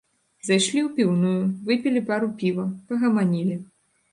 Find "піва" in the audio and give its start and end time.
2.41-2.67